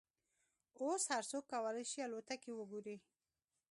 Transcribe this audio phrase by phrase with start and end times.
[0.81, 2.97] اوس هر څوک کولای شي الوتکې وګوري.